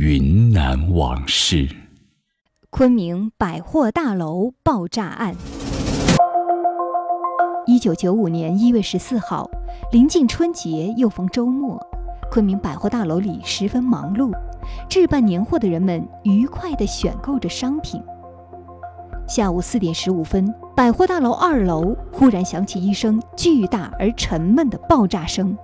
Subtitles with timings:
[0.00, 1.68] 云南往事。
[2.70, 5.34] 昆明百货大楼爆炸案。
[7.66, 9.50] 一九九五年一月十四号，
[9.90, 11.76] 临近春节又逢周末，
[12.30, 14.30] 昆明百货大楼里十分忙碌，
[14.88, 18.00] 置办年货的人们愉快地选购着商品。
[19.26, 25.58] 下午四点十五分，百货大楼二楼忽然响起一声巨大而沉闷的爆炸声。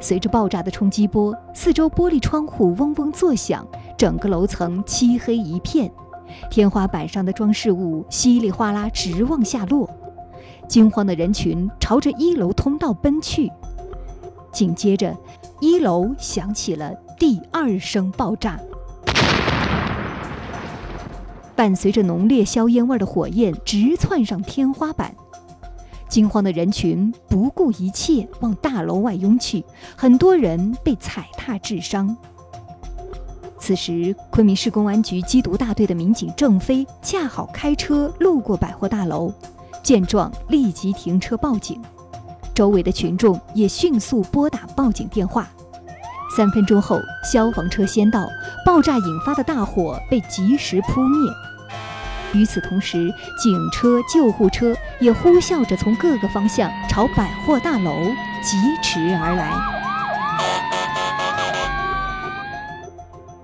[0.00, 3.66] 随着爆炸的冲击波，四周玻璃窗户嗡嗡作响，
[3.96, 5.90] 整个楼层漆黑一片，
[6.50, 9.88] 天花板上的装饰物稀里哗啦直往下落。
[10.68, 13.50] 惊慌的人群朝着一楼通道奔去。
[14.52, 15.14] 紧接着，
[15.60, 18.58] 一楼响起了第二声爆炸，
[21.56, 25.14] 伴随着浓烈硝烟味的火焰直窜上天花板。
[26.08, 29.64] 惊慌的人群不顾一切往大楼外拥去，
[29.96, 32.16] 很多人被踩踏致伤。
[33.58, 39.32] 此时，昆明市公安局缉毒大队的民警郑飞恰好开车路过百货大楼，
[39.82, 41.80] 见状立即停车报警。
[42.54, 45.48] 周围的群众也迅速拨打报警电话。
[46.36, 48.28] 三分钟后，消防车先到，
[48.64, 51.30] 爆炸引发的大火被及时扑灭。
[52.34, 53.12] 与此同时，
[53.42, 58.08] 警车、救护车也呼啸着从各个方向朝百货大楼
[58.42, 59.52] 疾驰而来。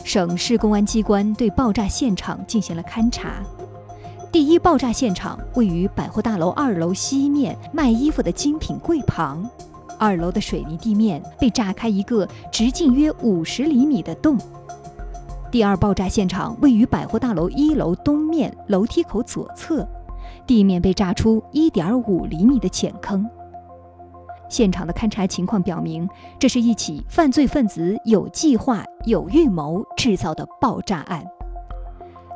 [0.04, 3.42] 省市公安机关对爆炸现场进行了勘查。
[4.30, 9.48] 第一爆炸现场位于百货大楼二楼西面卖衣服的精品柜旁，
[9.98, 14.36] 二楼的水泥地面被炸开一个直径约五十厘米的洞。
[15.55, 19.88] 第二爆炸现场位于百货大楼一楼东面楼梯口左侧，
[20.44, 23.24] 地面被炸出一点五厘米的浅坑。
[24.48, 26.08] 现场的勘查情况表明，
[26.41, 31.25] 这是一起犯罪分子有计划、有预谋制造的爆炸案。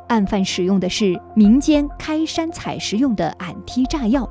[0.07, 4.31] 案犯使用的是民间开山采石用的铵梯炸药，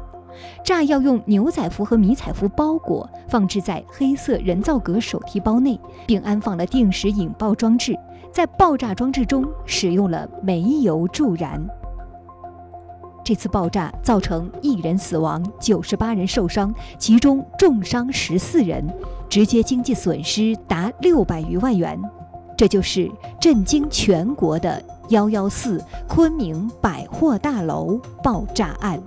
[0.63, 7.93] 炸药用牛仔服和迷彩服包裹，放置在黑色人造革手提包内，并安放了定时引爆装置。
[8.31, 11.65] 在爆炸装置中使用了煤油助燃。
[13.23, 18.85] 这次爆炸造成一人死亡，九十八人受伤，其中重伤十四人，
[19.27, 21.99] 直接经济损失达六百余万元。
[22.55, 28.97] 这就是震惊全国的“幺幺四”昆明百货大楼爆炸案。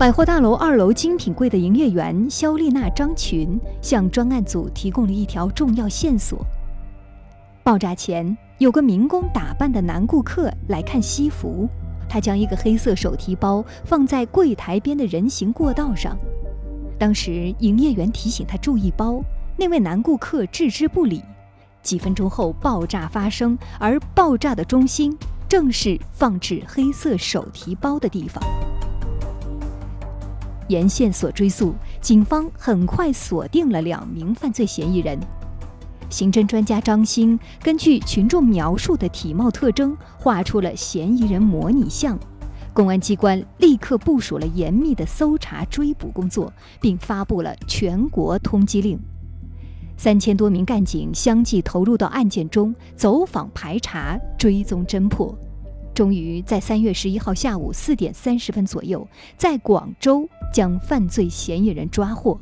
[0.00, 6.38] 百货大楼二楼精品柜的营业员肖丽娜·张群向专案组提供了一条重要线索：
[7.62, 11.68] 爆炸前，有个民工打扮的男顾客来看西服，
[12.08, 16.16] 他将一个黑色手提包放在柜台边的人行过道上。
[16.98, 19.22] 当时，营业员提醒他注意包，
[19.54, 21.22] 那位男顾客置之不理。
[21.82, 25.14] 几分钟后，爆炸发生，而爆炸的中心
[25.46, 28.42] 正是放置黑色手提包的地方。
[30.70, 35.18] 沿线索追溯，警方很快锁定了两名犯罪嫌疑人。
[36.08, 42.16] 刑侦专家张兴根据群众描述的体貌特征，画出了嫌疑人模拟像。
[42.72, 48.96] 公安机关立刻部署了严密的搜查追捕工作，并发布了全国通缉令。
[49.96, 55.36] 三千多名干警相继投入到案件中，走访排查，追踪侦破。
[55.94, 59.06] 终于在三月十一号下午四点三十分左右，
[59.36, 62.40] 在广州将犯罪嫌疑人抓获。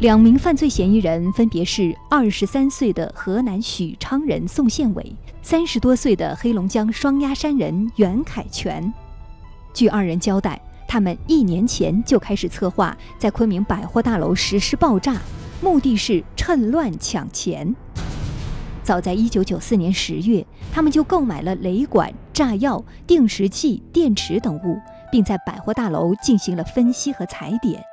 [0.00, 5.12] 两名犯罪嫌疑人分别是二十三岁的河南许昌人宋宪伟，
[5.42, 8.92] 三十多岁的黑龙江双鸭山人袁凯全。
[9.74, 15.16] 据二人交代，他们一年前就开始策划在昆明百货大楼实施爆炸，
[15.60, 17.74] 目的是趁乱抢钱。
[18.88, 24.80] 早在一九九四年十月，他们就购买了雷管、炸药、定时器、电池等物，
[25.12, 27.84] 并在百货大楼进行了分析和踩点。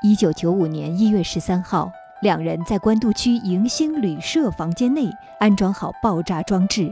[0.00, 1.90] 一九九五年一月十三号，
[2.22, 5.10] 两人在官渡区迎新旅社房间内
[5.40, 6.88] 安装好爆炸装置。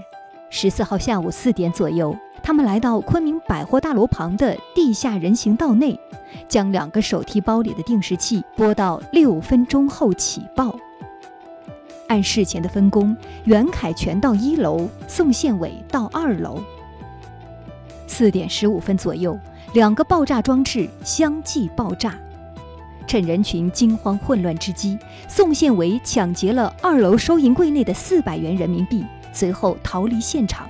[0.51, 2.13] 十四号下午四点左右，
[2.43, 5.97] 他们来到昆明百货大楼旁的地下人行道内，
[6.49, 10.75] 将两个手提包里的定时器拨到六分钟后起爆。
[12.13, 16.63] 按事前的分工，袁凯全到一楼，宋宪伟到二楼。
[18.07, 19.39] 四点十五分左右，
[19.73, 22.15] 两个爆炸装置相继爆炸。
[23.07, 30.69] 趁人群惊慌混乱之机，宋宪伟抢劫了二楼收银柜内的四百元人民币，随后逃离现场。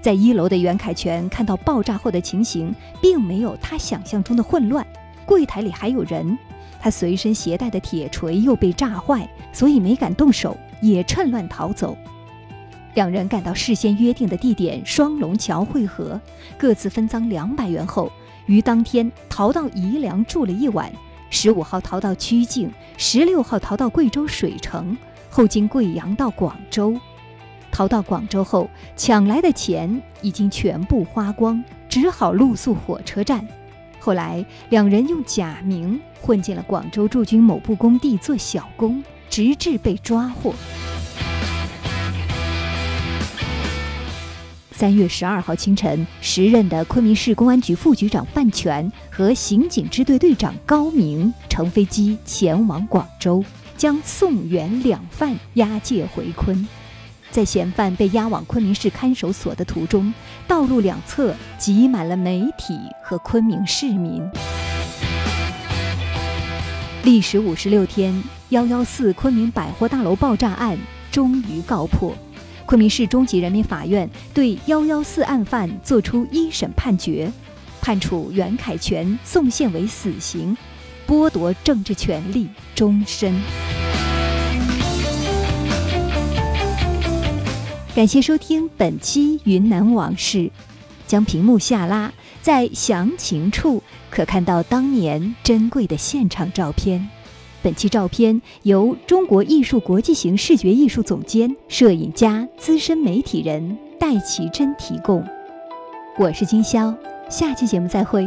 [0.00, 4.84] 在一楼的袁凯全看到爆炸后的情形，并没有他想象中的混乱，
[5.24, 6.36] 柜台里还有人。
[6.80, 11.96] 他随身携带的铁锤又被炸坏，所以没敢动手，也趁乱逃走。
[12.94, 16.20] 两人赶到事先约定的地点双龙桥汇合，
[16.58, 18.10] 各自分赃两百元后，
[18.46, 20.90] 于当天逃到宜良住了一晚。
[21.28, 24.96] 十五号逃到曲靖，十六号逃到贵州水城，
[25.28, 26.98] 后经贵阳到广州。
[27.70, 33.46] 逃到广州后，抢来的钱已经全部花光，只好露宿火车站。
[34.00, 40.54] 后来，两人用假名混进了广州驻军某部工地做小工，直至被抓获。
[44.72, 53.44] 三月十二号清晨，时任的昆明市公安局副局长范全和刑警支队队长高明乘飞机前往广州，
[53.76, 56.66] 将宋元两犯押解回昆。
[57.30, 60.12] 在嫌犯被押往昆明市看守所的途中，
[60.48, 64.22] 道路两侧挤满了媒体和昆明市民。
[67.02, 70.76] 历时五十六天，幺幺四昆明百货大楼爆炸案
[71.10, 72.14] 终于告破。
[72.66, 77.32] 昆明市中级人民法院对幺幺四案犯作出一审判决，
[77.80, 80.56] 判处袁凯全、宋宪伟死刑，
[81.06, 83.34] 剥夺政治权利终身。
[88.00, 90.38] 感谢收听本期《云南往事》，
[91.06, 92.10] 将屏幕下拉，
[92.40, 97.06] 在详情处可看到当年珍贵的现场照片。
[97.60, 105.22] 本期照片由中国艺术国际型视觉艺术总监、摄影家、资深媒体人戴其珍提供。
[106.16, 106.96] 我是金潇，
[107.28, 108.26] 下期节目再会。